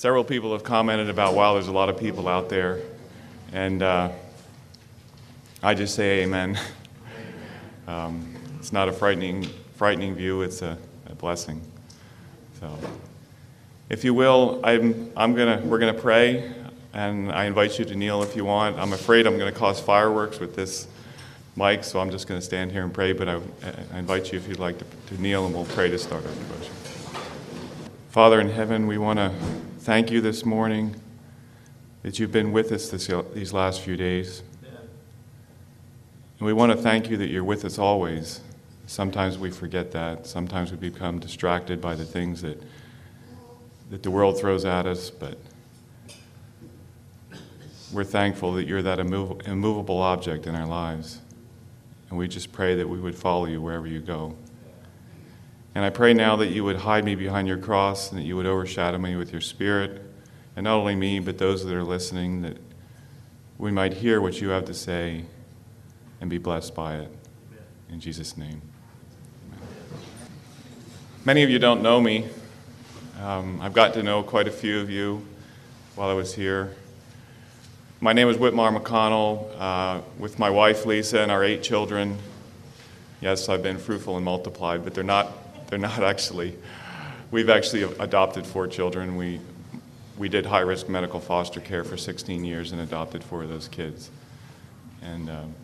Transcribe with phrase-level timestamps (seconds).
[0.00, 2.80] several people have commented about, wow, there's a lot of people out there.
[3.52, 4.10] And uh,
[5.62, 6.58] I just say amen.
[7.86, 11.60] Um, it's not a frightening, frightening view, it's a, a blessing.
[12.60, 12.72] So,
[13.88, 16.52] if you will, I'm, I'm gonna, we're going to pray,
[16.92, 18.78] and I invite you to kneel if you want.
[18.78, 20.86] I'm afraid I'm going to cause fireworks with this
[21.56, 23.40] mic, so I'm just going to stand here and pray, but I,
[23.92, 26.32] I invite you if you'd like to, to kneel and we'll pray to start our
[26.32, 26.72] devotion.
[28.10, 29.34] Father in heaven, we want to
[29.80, 30.94] thank you this morning
[32.02, 34.42] that you've been with us this, these last few days.
[36.38, 38.42] And we want to thank you that you're with us always.
[38.86, 40.26] Sometimes we forget that.
[40.26, 42.62] Sometimes we become distracted by the things that,
[43.88, 45.38] that the world throws at us, but
[47.90, 51.20] we're thankful that you're that immovable object in our lives.
[52.10, 54.36] And we just pray that we would follow you wherever you go.
[55.74, 58.36] And I pray now that you would hide me behind your cross and that you
[58.36, 60.02] would overshadow me with your spirit.
[60.56, 62.56] And not only me, but those that are listening, that
[63.56, 65.24] we might hear what you have to say
[66.20, 67.10] and be blessed by it.
[67.88, 68.62] In Jesus' name.
[69.46, 69.68] Amen.
[71.24, 72.26] Many of you don't know me.
[73.20, 75.26] Um, I've got to know quite a few of you
[75.94, 76.74] while I was here.
[78.00, 82.16] My name is Whitmar McConnell, uh, with my wife Lisa and our eight children.
[83.20, 85.30] Yes, I've been fruitful and multiplied, but they're not,
[85.70, 86.56] they're not actually.
[87.30, 89.16] We've actually adopted four children.
[89.16, 89.40] We,
[90.18, 93.68] we did high risk medical foster care for 16 years and adopted four of those
[93.68, 94.10] kids.
[95.00, 95.54] And um,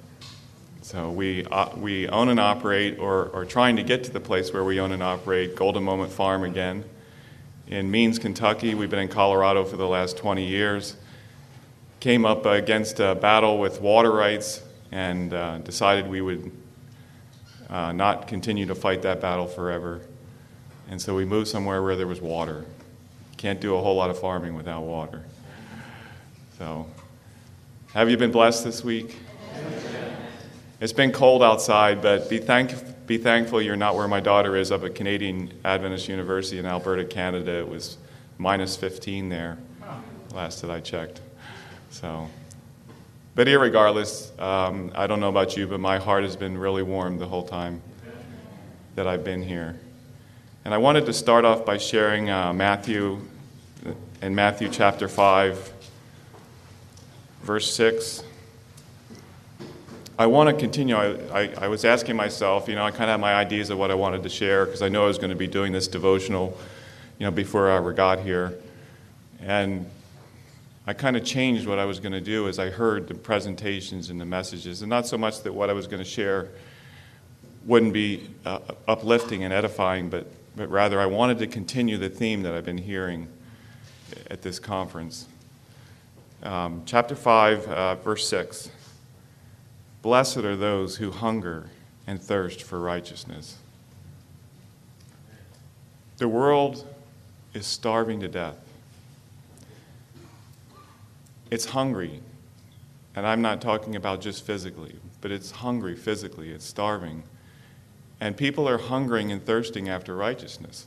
[0.80, 4.52] so we, uh, we own and operate, or, are trying to get to the place
[4.52, 6.84] where we own and operate Golden Moment Farm again
[7.66, 8.74] in Means, Kentucky.
[8.74, 10.96] We've been in Colorado for the last 20 years.
[11.98, 14.62] Came up against a battle with water rights
[14.92, 16.52] and uh, decided we would
[17.68, 20.00] uh, not continue to fight that battle forever.
[20.88, 22.64] And so we moved somewhere where there was water.
[23.36, 25.22] Can't do a whole lot of farming without water.
[26.58, 26.86] So,
[27.92, 29.16] have you been blessed this week?
[30.80, 32.72] It's been cold outside, but be, thank,
[33.06, 37.04] be thankful you're not where my daughter is up at Canadian Adventist University in Alberta,
[37.04, 37.52] Canada.
[37.52, 37.96] It was
[38.38, 39.58] minus 15 there
[40.34, 41.20] last that I checked.
[41.90, 42.28] So,
[43.36, 47.18] but regardless, um, I don't know about you, but my heart has been really warm
[47.18, 47.82] the whole time
[48.94, 49.78] that I've been here.
[50.64, 53.20] And I wanted to start off by sharing uh, Matthew,
[54.22, 55.70] in Matthew chapter 5,
[57.42, 58.24] verse 6.
[60.18, 60.96] I want to continue.
[60.96, 63.76] I, I, I, was asking myself, you know, I kind of had my ideas of
[63.76, 65.88] what I wanted to share because I know I was going to be doing this
[65.88, 66.58] devotional,
[67.18, 68.54] you know, before I ever got here.
[69.40, 69.90] And
[70.86, 74.08] I kind of changed what I was going to do as I heard the presentations
[74.08, 74.82] and the messages.
[74.82, 76.48] And not so much that what I was going to share
[77.64, 82.42] wouldn't be uh, uplifting and edifying, but, but rather I wanted to continue the theme
[82.42, 83.26] that I've been hearing
[84.30, 85.26] at this conference.
[86.44, 88.70] Um, chapter 5, uh, verse 6.
[90.02, 91.70] Blessed are those who hunger
[92.06, 93.56] and thirst for righteousness.
[96.18, 96.86] The world
[97.54, 98.65] is starving to death.
[101.50, 102.20] It's hungry.
[103.14, 107.22] And I'm not talking about just physically, but it's hungry physically, it's starving.
[108.20, 110.86] And people are hungering and thirsting after righteousness.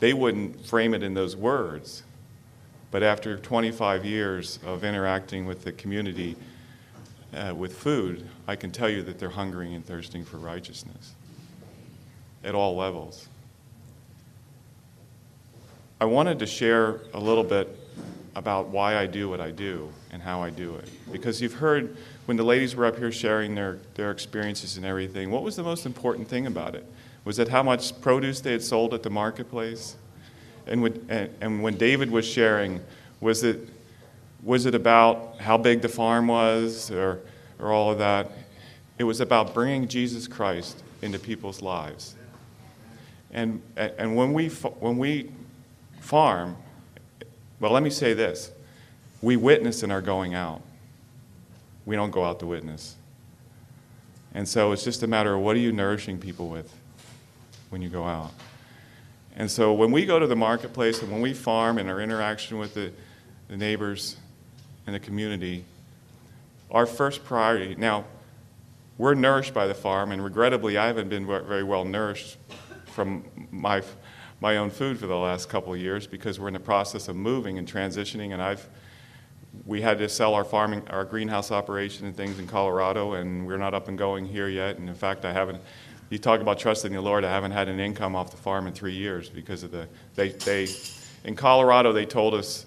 [0.00, 2.04] They wouldn't frame it in those words,
[2.90, 6.36] but after 25 years of interacting with the community,
[7.34, 11.14] uh, with food, I can tell you that they're hungering and thirsting for righteousness
[12.44, 13.28] at all levels.
[16.00, 17.77] I wanted to share a little bit
[18.38, 20.88] about why I do what I do and how I do it.
[21.10, 25.30] Because you've heard when the ladies were up here sharing their, their experiences and everything,
[25.30, 26.86] what was the most important thing about it?
[27.24, 29.96] Was it how much produce they had sold at the marketplace?
[30.66, 32.80] And when, and, and when David was sharing,
[33.20, 33.68] was it
[34.42, 37.20] was it about how big the farm was or,
[37.58, 38.30] or all of that?
[38.98, 42.14] It was about bringing Jesus Christ into people's lives.
[43.32, 45.30] And, and when, we, when we
[46.00, 46.56] farm,
[47.60, 48.50] well, let me say this
[49.20, 50.62] we witness in our going out,
[51.86, 52.96] we don't go out to witness.
[54.34, 56.72] And so it's just a matter of what are you nourishing people with
[57.70, 58.30] when you go out.
[59.34, 62.58] And so when we go to the marketplace and when we farm and our interaction
[62.58, 62.92] with the,
[63.48, 64.16] the neighbors,
[64.88, 65.66] and the community,
[66.70, 67.74] our first priority.
[67.74, 68.06] Now,
[68.96, 72.38] we're nourished by the farm, and regrettably, I haven't been very well nourished
[72.86, 73.82] from my,
[74.40, 77.16] my own food for the last couple of years because we're in the process of
[77.16, 78.68] moving and transitioning, and I've
[79.66, 83.56] we had to sell our farming, our greenhouse operation and things in Colorado, and we're
[83.56, 84.76] not up and going here yet.
[84.76, 85.60] And in fact, I haven't.
[86.10, 87.24] You talk about trusting the Lord.
[87.24, 90.30] I haven't had an income off the farm in three years because of the they
[90.30, 90.68] they
[91.24, 92.66] in Colorado, they told us,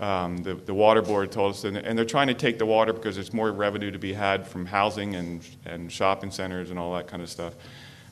[0.00, 2.92] um, the, the water board told us, and, and they're trying to take the water
[2.92, 6.94] because there's more revenue to be had from housing and, and shopping centers and all
[6.94, 7.54] that kind of stuff.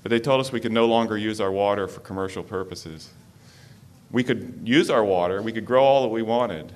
[0.05, 3.11] But they told us we could no longer use our water for commercial purposes.
[4.11, 6.73] We could use our water, we could grow all that we wanted,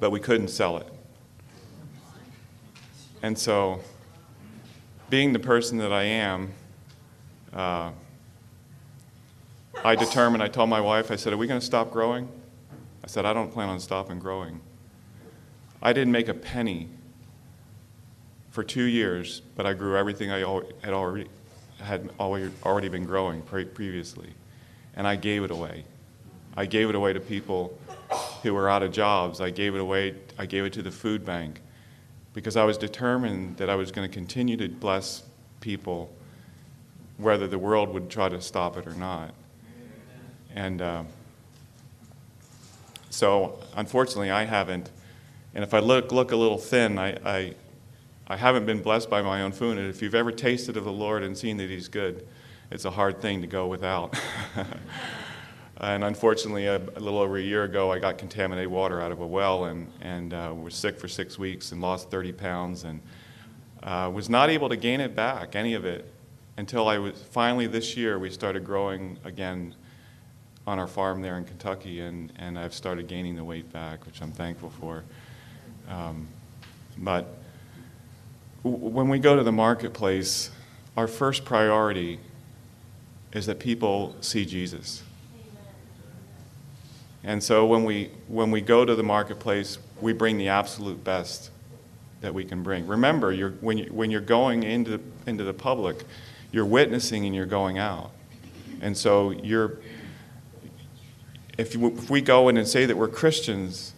[0.00, 0.88] but we couldn't sell it.
[3.22, 3.80] And so,
[5.10, 6.52] being the person that I am,
[7.52, 7.90] uh,
[9.84, 12.28] I determined, I told my wife, I said, Are we going to stop growing?
[13.04, 14.60] I said, I don't plan on stopping growing.
[15.82, 16.88] I didn't make a penny
[18.50, 21.28] for two years, but I grew everything I had already,
[21.80, 24.30] had already been growing previously.
[24.96, 25.84] And I gave it away.
[26.56, 27.78] I gave it away to people
[28.42, 29.40] who were out of jobs.
[29.40, 31.60] I gave it away, I gave it to the food bank
[32.32, 35.22] because I was determined that I was going to continue to bless
[35.60, 36.12] people
[37.16, 39.34] whether the world would try to stop it or not.
[40.54, 41.02] And uh,
[43.10, 44.90] so, unfortunately, I haven't.
[45.54, 47.54] And if I look, look a little thin, I, I,
[48.30, 49.78] I haven't been blessed by my own food.
[49.78, 52.26] And if you've ever tasted of the Lord and seen that He's good,
[52.70, 54.14] it's a hard thing to go without.
[55.78, 59.20] and unfortunately, a, a, little over a year ago, I got contaminated water out of
[59.20, 63.00] a well and, and uh, was sick for six weeks and lost 30 pounds and
[63.82, 66.12] uh, was not able to gain it back, any of it,
[66.58, 69.74] until I was finally this year we started growing again
[70.66, 74.20] on our farm there in Kentucky, and, and I've started gaining the weight back, which
[74.20, 75.02] I'm thankful for.
[75.88, 76.28] Um,
[76.98, 77.37] but
[78.62, 80.50] when we go to the marketplace,
[80.96, 82.18] our first priority
[83.32, 85.02] is that people see Jesus.
[87.24, 91.50] And so when we, when we go to the marketplace, we bring the absolute best
[92.20, 92.86] that we can bring.
[92.86, 96.04] Remember, you're, when, you, when you're going into, into the public,
[96.52, 98.10] you're witnessing and you're going out.
[98.80, 99.78] And so you're,
[101.58, 103.92] if, you, if we go in and say that we're Christians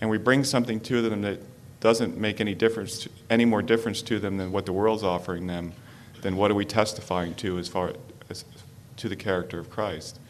[0.00, 1.40] and we bring something to them that
[1.82, 5.72] doesn't make any difference, any more difference to them than what the world's offering them,
[6.22, 7.92] then what are we testifying to as far
[8.30, 8.44] as
[8.96, 10.20] to the character of Christ?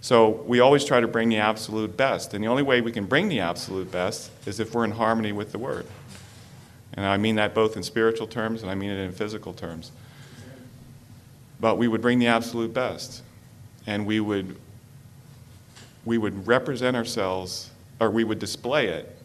[0.00, 3.06] So we always try to bring the absolute best, and the only way we can
[3.06, 5.86] bring the absolute best is if we're in harmony with the Word.
[6.94, 9.92] And I mean that both in spiritual terms and I mean it in physical terms.
[11.60, 13.22] But we would bring the absolute best,
[13.86, 14.56] and we would
[16.04, 17.70] we would represent ourselves,
[18.00, 19.21] or we would display it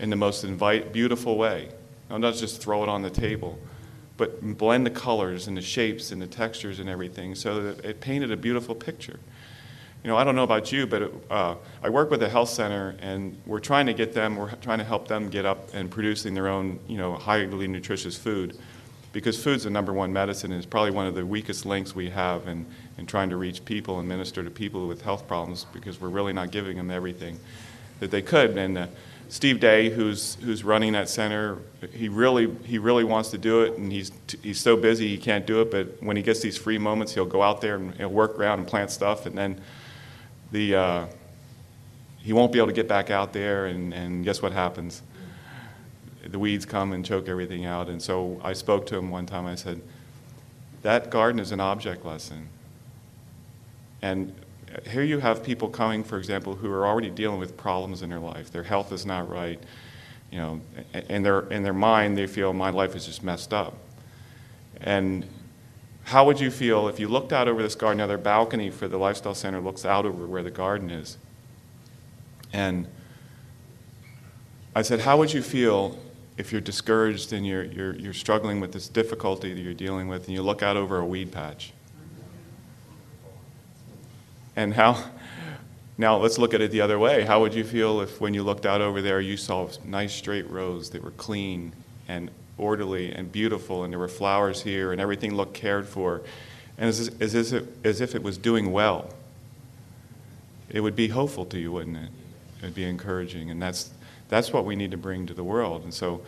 [0.00, 1.68] in the most invite, beautiful way.
[2.10, 3.58] Now, not just throw it on the table,
[4.16, 8.00] but blend the colors and the shapes and the textures and everything so that it
[8.00, 9.18] painted a beautiful picture.
[10.02, 12.94] You know, I don't know about you, but uh, I work with a health center,
[13.00, 16.32] and we're trying to get them, we're trying to help them get up and producing
[16.34, 18.56] their own, you know, highly nutritious food
[19.16, 22.10] because food's the number one medicine and it's probably one of the weakest links we
[22.10, 22.66] have in,
[22.98, 26.34] in trying to reach people and minister to people with health problems because we're really
[26.34, 27.40] not giving them everything
[28.00, 28.58] that they could.
[28.58, 28.86] And uh,
[29.28, 31.58] Steve Day, who's, who's running that center,
[31.92, 34.12] he really, he really wants to do it and he's,
[34.42, 37.26] he's so busy he can't do it, but when he gets these free moments, he'll
[37.26, 39.60] go out there and he'll work around and plant stuff and then
[40.52, 41.06] the, uh,
[42.18, 45.02] he won't be able to get back out there and, and guess what happens?
[46.30, 47.88] the weeds come and choke everything out.
[47.88, 49.46] And so I spoke to him one time.
[49.46, 49.80] I said,
[50.82, 52.48] That garden is an object lesson.
[54.02, 54.34] And
[54.88, 58.18] here you have people coming, for example, who are already dealing with problems in their
[58.18, 58.50] life.
[58.50, 59.60] Their health is not right.
[60.30, 60.60] You know,
[61.08, 63.74] in their, in their mind, they feel my life is just messed up.
[64.80, 65.26] And
[66.04, 67.98] how would you feel if you looked out over this garden?
[67.98, 71.16] Now, their balcony for the Lifestyle Center looks out over where the garden is.
[72.52, 72.86] And
[74.74, 75.98] I said, How would you feel
[76.36, 80.26] if you're discouraged and you're, you're, you're struggling with this difficulty that you're dealing with,
[80.26, 81.72] and you look out over a weed patch.
[84.56, 85.04] And how,
[85.98, 87.22] now let's look at it the other way.
[87.22, 90.50] How would you feel if when you looked out over there you saw nice straight
[90.50, 91.72] rows that were clean
[92.08, 96.22] and orderly and beautiful, and there were flowers here, and everything looked cared for,
[96.78, 99.10] and as, as, as, if, as if it was doing well?
[100.70, 102.10] It would be hopeful to you, wouldn't it?
[102.58, 103.90] It would be encouraging, and that's
[104.28, 105.84] that's what we need to bring to the world.
[105.84, 106.22] And so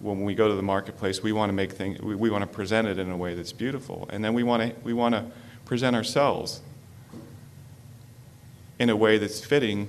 [0.00, 2.46] when we go to the marketplace, we want to make things, we, we want to
[2.46, 4.08] present it in a way that's beautiful.
[4.12, 5.24] And then we want to, we want to
[5.64, 6.60] present ourselves
[8.78, 9.88] in a way that's fitting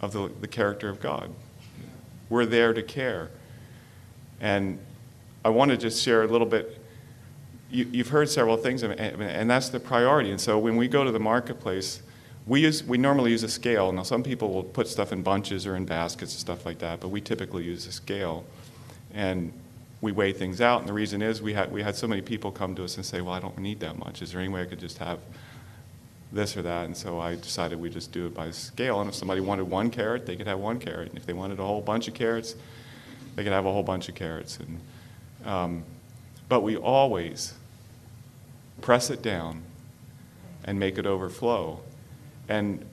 [0.00, 1.30] of the, the character of God.
[2.28, 3.30] We're there to care.
[4.40, 4.78] And
[5.44, 6.80] I want to just share a little bit.
[7.70, 10.30] You, have heard several things, and that's the priority.
[10.30, 12.02] And so when we go to the marketplace,
[12.46, 13.90] we, use, we normally use a scale.
[13.90, 17.00] Now, some people will put stuff in bunches or in baskets and stuff like that,
[17.00, 18.44] but we typically use a scale.
[19.12, 19.52] And
[20.00, 20.80] we weigh things out.
[20.80, 23.04] And the reason is we had, we had so many people come to us and
[23.04, 24.22] say, Well, I don't need that much.
[24.22, 25.18] Is there any way I could just have
[26.36, 26.84] this or that.
[26.86, 29.00] And so I decided we just do it by scale.
[29.00, 31.08] And if somebody wanted one carrot, they could have one carrot.
[31.08, 32.54] And if they wanted a whole bunch of carrots,
[33.34, 34.58] they could have a whole bunch of carrots.
[34.58, 34.80] And,
[35.44, 35.84] um,
[36.48, 37.54] but we always
[38.80, 39.62] press it down
[40.64, 41.80] and make it overflow.
[42.48, 42.84] And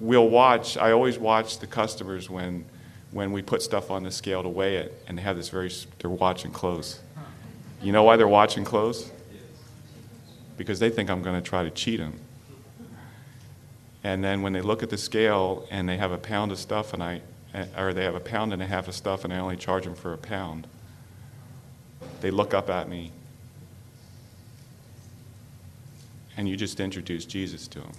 [0.00, 2.64] we'll watch, I always watch the customers when,
[3.10, 5.70] when we put stuff on the scale to weigh it, and they have this very,
[5.98, 7.00] they're watching close.
[7.80, 9.10] You know why they're watching close?
[10.56, 12.18] Because they think I'm going to try to cheat them.
[14.04, 16.92] And then when they look at the scale and they have a pound of stuff,
[16.92, 17.20] and I,
[17.76, 19.94] or they have a pound and a half of stuff, and I only charge them
[19.94, 20.66] for a pound,
[22.20, 23.12] they look up at me,
[26.36, 27.92] and you just introduce Jesus to them.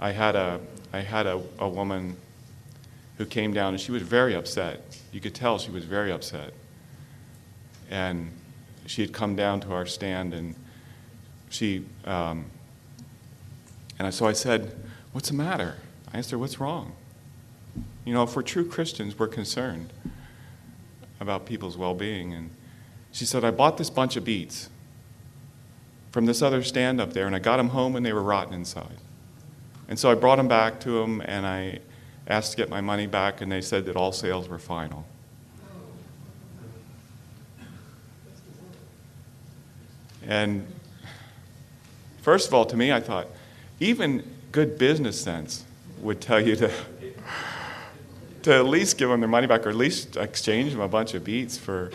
[0.00, 0.60] I had a,
[0.92, 2.16] I had a, a woman
[3.18, 4.80] who came down, and she was very upset.
[5.12, 6.52] You could tell she was very upset.
[7.90, 8.30] And
[8.86, 10.54] she had come down to our stand, and
[11.50, 12.46] she, um,
[13.98, 14.74] and so I said,
[15.12, 15.76] What's the matter?
[16.12, 16.92] I asked her, What's wrong?
[18.04, 19.92] You know, if we're true Christians, we're concerned
[21.20, 22.32] about people's well being.
[22.32, 22.50] And
[23.12, 24.70] she said, I bought this bunch of beets
[26.10, 28.54] from this other stand up there, and I got them home and they were rotten
[28.54, 28.96] inside.
[29.88, 31.80] And so I brought them back to them and I
[32.28, 35.06] asked to get my money back, and they said that all sales were final.
[40.26, 40.66] And
[42.20, 43.28] first of all, to me, I thought,
[43.80, 45.64] even good business sense
[46.00, 46.72] would tell you to,
[48.42, 51.14] to at least give them their money back or at least exchange them a bunch
[51.14, 51.90] of beets for,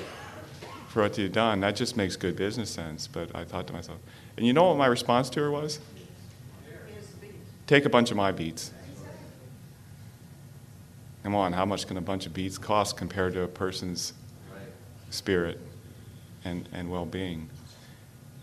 [0.90, 1.60] for what you've done.
[1.62, 3.08] That just makes good business sense.
[3.08, 4.00] But I thought to myself,
[4.38, 5.80] and you know what my response to her was?
[7.68, 8.72] Take a bunch of my beets.
[11.24, 14.13] Come on, how much can a bunch of beets cost compared to a person's
[15.10, 15.60] spirit
[16.44, 17.50] and, and well being?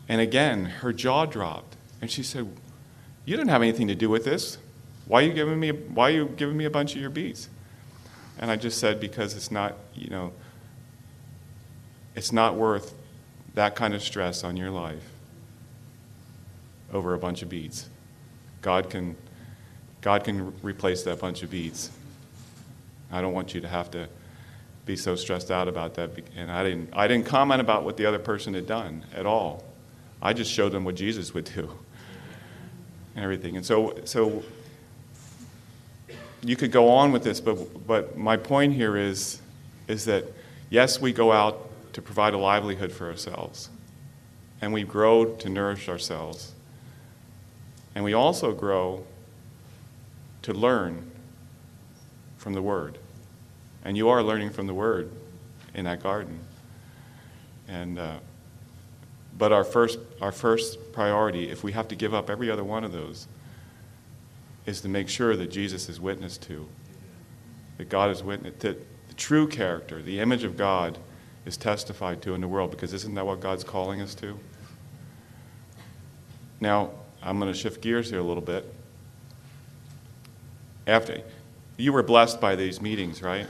[0.08, 1.76] And again, her jaw dropped.
[2.00, 2.50] And she said,
[3.30, 4.58] You didn't have anything to do with this.
[5.06, 7.48] Why are you giving me, why are you giving me a bunch of your beets?
[8.40, 10.32] And I just said, Because it's not, you know,
[12.16, 12.92] it's not worth
[13.54, 15.04] that kind of stress on your life
[16.92, 17.88] over a bunch of beets.
[18.62, 19.14] God can,
[20.00, 21.88] God can replace that bunch of beets.
[23.12, 24.08] I don't want you to have to
[24.86, 26.10] be so stressed out about that.
[26.34, 29.62] And I didn't, I didn't comment about what the other person had done at all.
[30.20, 31.70] I just showed them what Jesus would do
[33.14, 33.56] and everything.
[33.56, 34.42] And so, so
[36.42, 39.40] you could go on with this, but, but my point here is,
[39.88, 40.24] is that
[40.70, 43.68] yes, we go out to provide a livelihood for ourselves,
[44.60, 46.52] and we grow to nourish ourselves.
[47.94, 49.04] And we also grow
[50.42, 51.10] to learn
[52.38, 52.98] from the Word.
[53.84, 55.10] And you are learning from the Word
[55.74, 56.38] in that garden.
[57.68, 58.18] And, uh,
[59.38, 62.84] but our first, our first priority, if we have to give up every other one
[62.84, 63.26] of those,
[64.66, 66.68] is to make sure that Jesus is witness to,
[67.78, 70.98] that God is witness, that the true character, the image of God,
[71.46, 74.38] is testified to in the world, because isn't that what God's calling us to?
[76.60, 76.90] Now,
[77.22, 78.72] I'm going to shift gears here a little bit.
[80.86, 81.22] After
[81.76, 83.46] you were blessed by these meetings, right?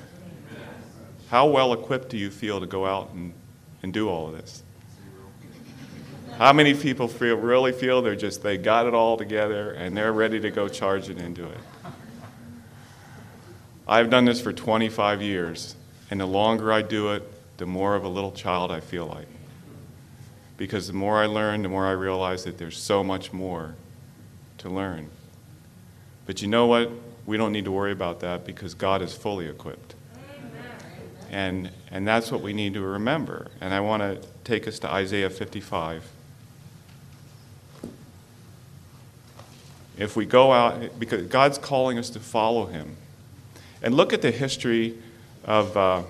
[1.30, 3.32] How well equipped do you feel to go out and,
[3.82, 4.62] and do all of this?
[6.40, 10.14] How many people feel really feel they're just they got it all together and they're
[10.14, 11.58] ready to go charging into it?
[13.86, 15.76] I've done this for 25 years,
[16.10, 19.26] and the longer I do it, the more of a little child I feel like
[20.56, 23.74] because the more I learn, the more I realize that there's so much more
[24.58, 25.10] to learn.
[26.24, 26.90] But you know what?
[27.26, 29.94] We don't need to worry about that because God is fully equipped.
[31.30, 33.48] And, and that's what we need to remember.
[33.60, 36.02] And I want to take us to Isaiah 55.
[40.00, 42.96] If we go out, because God's calling us to follow Him.
[43.82, 44.98] And look at the history
[45.44, 46.02] of, uh,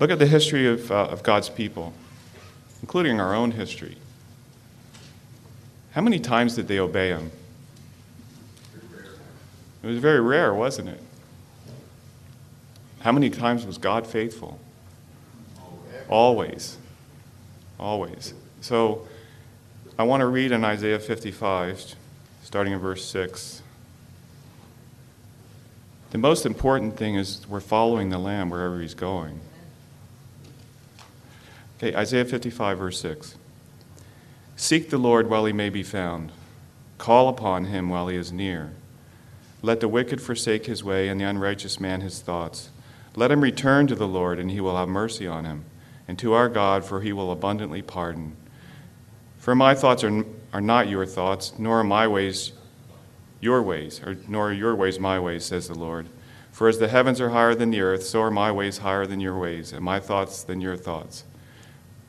[0.00, 1.92] look at the history of, uh, of God's people
[2.82, 3.96] including our own history.
[5.92, 7.30] How many times did they obey him?
[9.82, 11.00] It was very rare, wasn't it?
[13.00, 14.60] How many times was God faithful?
[16.08, 16.76] Always.
[17.78, 18.34] Always.
[18.60, 19.06] So
[19.98, 21.94] I want to read in Isaiah 55,
[22.52, 23.62] starting in verse 6.
[26.10, 29.40] The most important thing is we're following the Lamb wherever he's going.
[31.78, 33.36] Okay, Isaiah 55, verse 6.
[34.54, 36.30] Seek the Lord while he may be found,
[36.98, 38.74] call upon him while he is near.
[39.62, 42.68] Let the wicked forsake his way, and the unrighteous man his thoughts.
[43.16, 45.64] Let him return to the Lord, and he will have mercy on him,
[46.06, 48.36] and to our God, for he will abundantly pardon.
[49.42, 52.52] For my thoughts are, are not your thoughts, nor are my ways
[53.40, 56.06] your ways, or nor are your ways my ways, says the Lord.
[56.52, 59.18] For as the heavens are higher than the earth, so are my ways higher than
[59.18, 61.24] your ways, and my thoughts than your thoughts.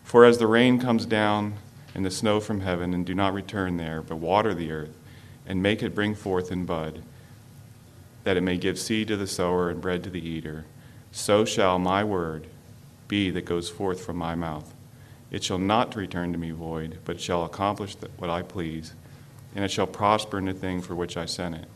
[0.03, 1.55] For as the rain comes down
[1.95, 4.95] and the snow from heaven, and do not return there, but water the earth,
[5.47, 7.01] and make it bring forth and bud,
[8.25, 10.65] that it may give seed to the sower and bread to the eater,
[11.11, 12.45] so shall my word
[13.07, 14.72] be that goes forth from my mouth.
[15.33, 18.93] It shall not return to me void, but shall accomplish what I please,
[19.55, 21.67] and it shall prosper in the thing for which I sent it.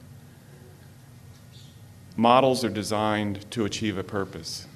[2.16, 4.68] Models are designed to achieve a purpose.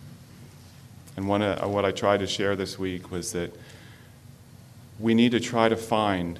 [1.16, 3.56] And one of, what I tried to share this week was that
[5.00, 6.40] we need to try to find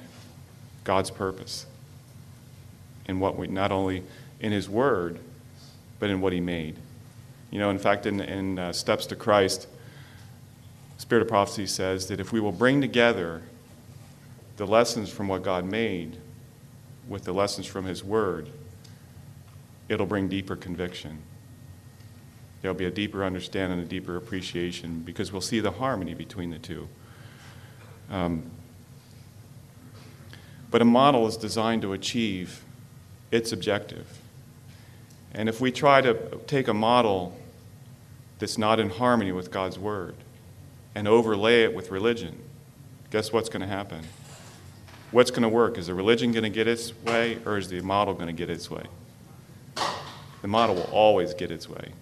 [0.82, 1.66] God's purpose
[3.06, 4.02] in what we not only
[4.40, 5.20] in His Word,
[6.00, 6.76] but in what He made.
[7.52, 9.68] You know, in fact, in, in uh, Steps to Christ,
[11.02, 13.42] Spirit of Prophecy says that if we will bring together
[14.56, 16.16] the lessons from what God made
[17.08, 18.48] with the lessons from His Word,
[19.88, 21.18] it'll bring deeper conviction.
[22.60, 26.60] There'll be a deeper understanding, a deeper appreciation, because we'll see the harmony between the
[26.60, 26.86] two.
[28.08, 28.44] Um,
[30.70, 32.62] but a model is designed to achieve
[33.32, 34.06] its objective.
[35.32, 37.36] And if we try to take a model
[38.38, 40.14] that's not in harmony with God's Word,
[40.94, 42.38] and overlay it with religion,
[43.10, 44.04] guess what's going to happen?
[45.10, 45.78] What's going to work?
[45.78, 48.48] Is the religion going to get its way, or is the model going to get
[48.48, 48.84] its way?
[50.40, 51.92] The model will always get its way.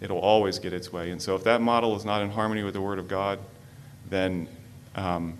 [0.00, 1.10] It'll always get its way.
[1.10, 3.38] And so, if that model is not in harmony with the Word of God,
[4.08, 4.46] then
[4.94, 5.38] um,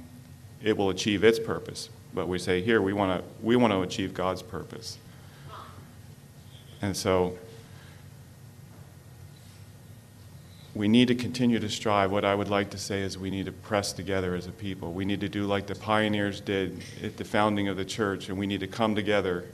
[0.63, 1.91] it will achieve its purpose.
[2.15, 4.99] But we say here, we want to we want to achieve God's purpose.
[6.81, 7.39] And so,
[10.77, 12.13] we need to continue to strive.
[12.13, 14.93] What I would like to say is we need to press together as a people.
[14.93, 18.37] We need to do like the pioneers did at the founding of the church, and
[18.37, 19.47] we need to come together.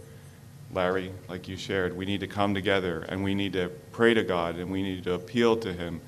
[0.74, 4.22] Larry, like you shared, we need to come together and we need to pray to
[4.24, 6.00] God and we need to appeal to Him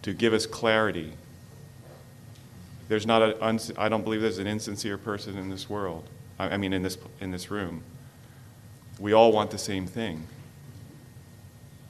[0.00, 1.12] to give us clarity.
[2.88, 6.08] There's not a, I don't believe there's an insincere person in this world.
[6.38, 7.82] I mean, in this, in this room.
[8.98, 10.26] We all want the same thing.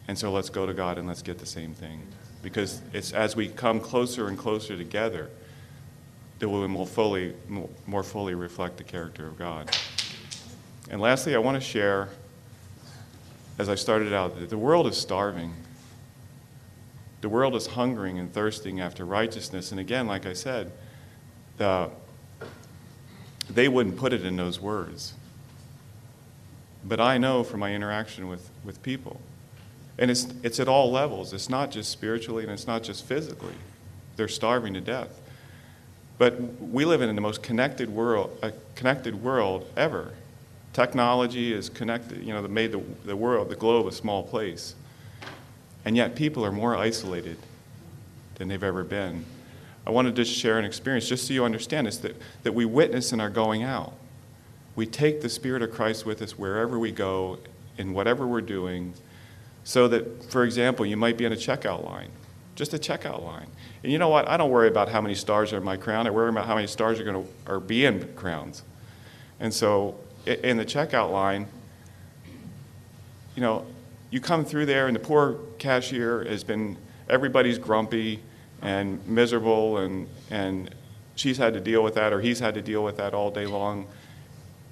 [0.09, 2.03] And so let's go to God and let's get the same thing
[2.43, 5.31] because it's as we come closer and closer together
[6.41, 7.35] that we will more fully,
[7.87, 9.71] more fully reflect the character of God.
[10.91, 12.09] And lastly, I want to share,
[13.59, 15.55] as I started out, that the world is starving.
[17.21, 19.71] The world is hungering and thirsting after righteousness.
[19.71, 20.73] And again, like I said,
[21.59, 21.91] the,
[23.49, 25.15] they wouldn't put it in those words.
[26.85, 29.21] But I know from my interaction with, with people
[29.99, 31.33] and it's, it's at all levels.
[31.33, 33.55] It's not just spiritually and it's not just physically.
[34.17, 35.21] They're starving to death.
[36.19, 40.13] But we live in the most connected world, uh, connected world ever.
[40.73, 44.75] Technology is connected, you know, that made the, the world, the globe, a small place.
[45.85, 47.39] And yet people are more isolated
[48.37, 49.25] than they've ever been.
[49.87, 53.13] I wanted to share an experience just so you understand this that, that we witness
[53.13, 53.93] in our going out.
[54.77, 57.39] We take the Spirit of Christ with us wherever we go,
[57.77, 58.95] in whatever we're doing,
[59.65, 62.11] so that, for example, you might be in a checkout line,
[62.55, 63.47] just a checkout line.
[63.83, 64.29] And you know what?
[64.29, 66.07] I don't worry about how many stars are in my crown.
[66.07, 68.63] I worry about how many stars are going to are be in crowns.
[69.41, 71.47] And so, in the checkout line,
[73.35, 73.67] you know,
[74.11, 76.77] you come through there, and the poor cashier has been
[77.09, 78.21] everybody's grumpy
[78.61, 80.75] and miserable, and and
[81.15, 83.47] she's had to deal with that, or he's had to deal with that all day
[83.47, 83.87] long.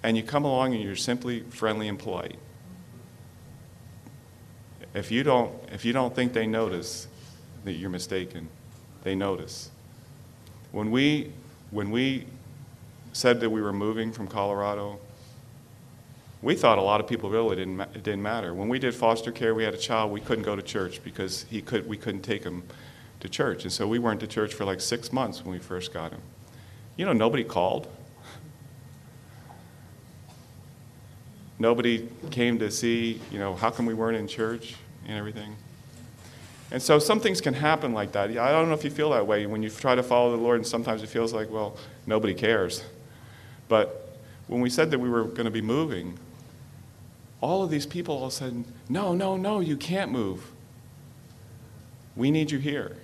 [0.03, 2.37] And you come along, and you're simply friendly and polite
[4.94, 7.07] if you don't if you don't think they notice
[7.64, 8.48] that you're mistaken
[9.03, 9.70] they notice.
[10.72, 11.33] When we
[11.70, 12.26] when we
[13.12, 14.98] said that we were moving from colorado
[16.42, 18.55] we thought a lot of people really didn't it didn't matter.
[18.55, 21.44] When we did foster care we had a child we couldn't go to church because
[21.50, 22.62] he could we couldn't take him
[23.20, 23.64] to church.
[23.64, 26.22] And so we weren't to church for like six months when we first got him.
[26.96, 27.88] You know nobody called
[31.61, 34.75] Nobody came to see, you know, how come we weren't in church
[35.07, 35.55] and everything.
[36.73, 38.31] And so some things can happen like that.
[38.31, 40.57] I don't know if you feel that way when you try to follow the Lord,
[40.57, 42.83] and sometimes it feels like, well, nobody cares.
[43.68, 46.18] But when we said that we were going to be moving,
[47.42, 50.51] all of these people all said, no, no, no, you can't move.
[52.16, 52.96] We need you here.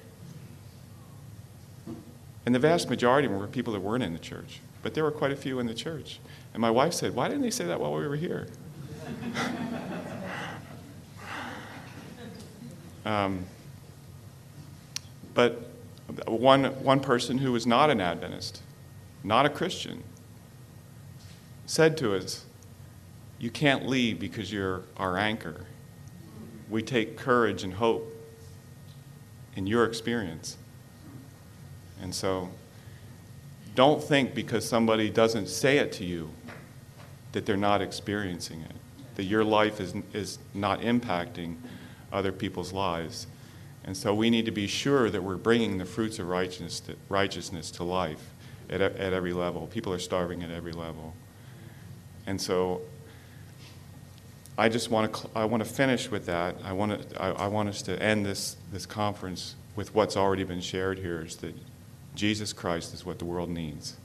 [2.47, 5.33] And the vast majority were people that weren't in the church, but there were quite
[5.33, 6.21] a few in the church.
[6.55, 8.47] And my wife said, Why didn't they say that while we were here?
[13.05, 13.47] um,
[15.35, 15.69] but
[16.29, 18.63] one, one person who was not an Adventist,
[19.25, 20.05] not a Christian,
[21.67, 22.45] said to us,
[23.41, 25.67] You can't leave because you're our anchor.
[26.71, 28.15] We take courage and hope
[29.57, 30.57] in your experience.
[32.01, 32.51] And so,
[33.77, 36.31] don't think because somebody doesn't say it to you
[37.33, 38.75] that they're not experiencing it,
[39.15, 41.57] that your life is, is not impacting
[42.11, 43.27] other people's lives.
[43.85, 46.97] And so we need to be sure that we're bringing the fruits of righteousness to,
[47.09, 48.33] righteousness to life
[48.71, 49.67] at, at every level.
[49.67, 51.15] People are starving at every level.
[52.27, 52.81] And so
[54.57, 56.57] I just want to, I want to finish with that.
[56.65, 60.45] I want, to, I, I want us to end this, this conference with what's already
[60.45, 61.55] been shared here is that
[62.17, 63.97] Jesus Christ is what the world needs.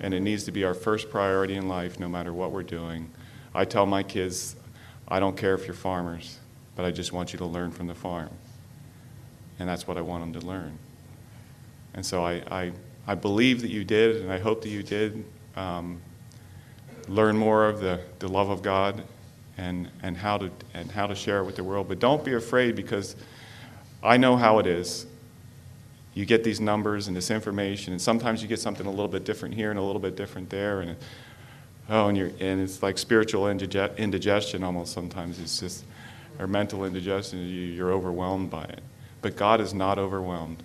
[0.00, 3.10] And it needs to be our first priority in life no matter what we're doing.
[3.54, 4.56] I tell my kids,
[5.08, 6.38] I don't care if you're farmers,
[6.74, 8.28] but I just want you to learn from the farm.
[9.58, 10.78] And that's what I want them to learn.
[11.94, 12.72] And so I, I,
[13.06, 15.24] I believe that you did, and I hope that you did
[15.56, 16.02] um,
[17.08, 19.02] learn more of the, the love of God
[19.56, 21.88] and, and, how to, and how to share it with the world.
[21.88, 23.16] But don't be afraid because
[24.02, 25.06] I know how it is.
[26.16, 29.24] You get these numbers and this information, and sometimes you get something a little bit
[29.24, 30.80] different here and a little bit different there.
[30.80, 30.96] And,
[31.90, 35.38] oh, and, you're, and it's like spiritual indigestion almost sometimes.
[35.38, 35.84] It's just,
[36.38, 38.80] or mental indigestion, you're overwhelmed by it.
[39.20, 40.62] But God is not overwhelmed.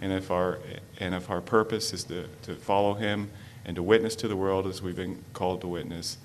[0.00, 0.60] And if our,
[1.00, 3.28] and if our purpose is to, to follow Him
[3.64, 6.16] and to witness to the world as we've been called to witness,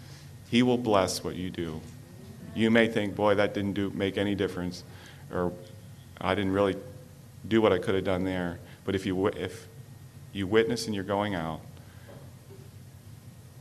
[0.51, 1.81] He will bless what you do.
[2.53, 4.83] You may think, boy, that didn't do, make any difference,
[5.33, 5.51] or
[6.21, 6.75] I didn't really
[7.47, 8.59] do what I could have done there.
[8.87, 9.67] But if you, if
[10.31, 11.59] you witness and you're going out,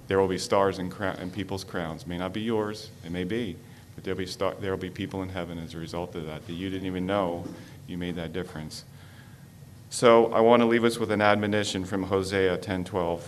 [0.06, 2.02] there will be stars in, crown, in people's crowns.
[2.02, 3.56] It may not be yours, it may be,
[3.96, 6.52] but there'll be, star, there'll be people in heaven as a result of that that
[6.52, 7.44] you didn't even know
[7.88, 8.84] you made that difference.
[9.90, 13.22] So I want to leave us with an admonition from Hosea 10:12.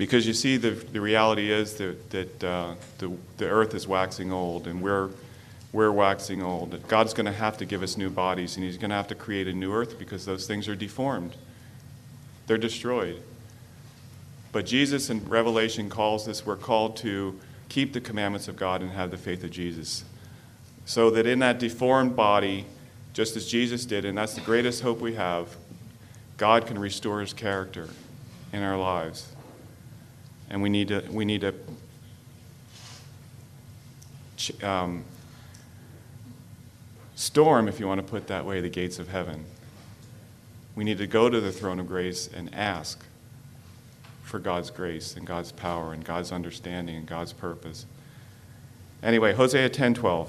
[0.00, 4.32] Because you see, the, the reality is that, that uh, the, the earth is waxing
[4.32, 5.10] old and we're,
[5.74, 6.70] we're waxing old.
[6.70, 9.08] That God's going to have to give us new bodies and He's going to have
[9.08, 11.36] to create a new earth because those things are deformed,
[12.46, 13.22] they're destroyed.
[14.52, 18.92] But Jesus in Revelation calls us, we're called to keep the commandments of God and
[18.92, 20.04] have the faith of Jesus.
[20.86, 22.64] So that in that deformed body,
[23.12, 25.58] just as Jesus did, and that's the greatest hope we have,
[26.38, 27.90] God can restore his character
[28.50, 29.30] in our lives
[30.50, 31.54] and we need to we need to
[34.62, 35.04] um,
[37.14, 39.44] storm, if you want to put that way, the gates of heaven.
[40.74, 43.04] We need to go to the throne of grace and ask
[44.22, 47.86] for God's grace and God's power and God's understanding and God's purpose.
[49.02, 50.28] Anyway, Hosea 10:12.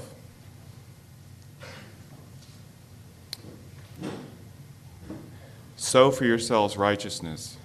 [5.77, 7.57] Sow for yourselves righteousness,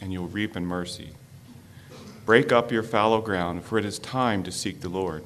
[0.00, 1.12] and you'll reap in mercy.
[2.24, 5.24] Break up your fallow ground, for it is time to seek the Lord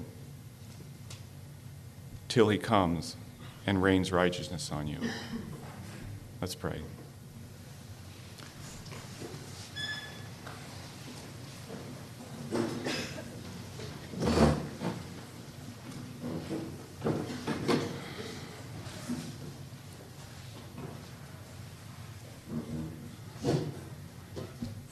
[2.29, 3.17] till he comes
[3.67, 4.99] and rains righteousness on you.
[6.41, 6.81] Let's pray.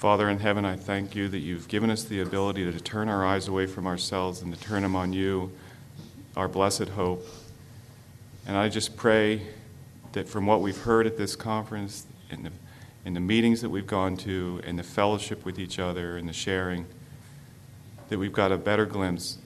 [0.04, 3.24] Father in heaven, I thank you that you've given us the ability to turn our
[3.24, 5.50] eyes away from ourselves and to turn them on you,
[6.36, 7.26] our blessed hope.
[8.46, 9.40] And I just pray
[10.12, 12.50] that from what we've heard at this conference, in the,
[13.10, 16.84] the meetings that we've gone to, in the fellowship with each other, and the sharing,
[18.10, 19.38] that we've got a better glimpse,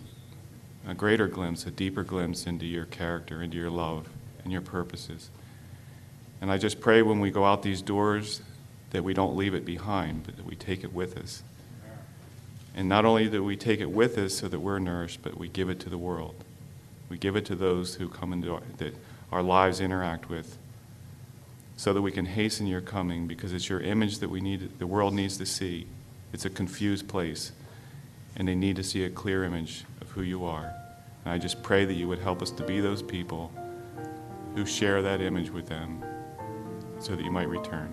[0.88, 4.08] a greater glimpse, a deeper glimpse into your character, into your love,
[4.42, 5.30] and your purposes.
[6.40, 8.42] And I just pray when we go out these doors
[8.90, 11.42] that we don't leave it behind, but that we take it with us.
[12.74, 15.48] And not only that we take it with us so that we're nourished, but we
[15.48, 16.44] give it to the world.
[17.08, 18.94] We give it to those who come into our, that
[19.32, 20.58] our lives interact with,
[21.76, 24.78] so that we can hasten your coming, because it's your image that we need.
[24.78, 25.86] The world needs to see.
[26.32, 27.52] It's a confused place,
[28.36, 30.72] and they need to see a clear image of who you are.
[31.24, 33.52] And I just pray that you would help us to be those people
[34.54, 36.02] who share that image with them,
[37.00, 37.92] so that you might return.